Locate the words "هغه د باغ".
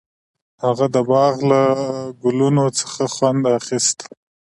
0.63-1.35